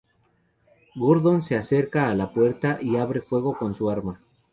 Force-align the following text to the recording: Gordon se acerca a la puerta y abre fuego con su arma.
Gordon 0.95 1.43
se 1.43 1.55
acerca 1.55 2.09
a 2.09 2.15
la 2.15 2.33
puerta 2.33 2.79
y 2.81 2.95
abre 2.95 3.21
fuego 3.21 3.55
con 3.55 3.75
su 3.75 3.87
arma. 3.87 4.19